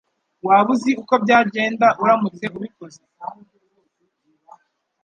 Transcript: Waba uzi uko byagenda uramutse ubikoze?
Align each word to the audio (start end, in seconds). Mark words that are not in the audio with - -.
Waba 0.45 0.69
uzi 0.73 0.91
uko 1.01 1.13
byagenda 1.23 1.87
uramutse 2.01 2.45
ubikoze? 2.55 3.01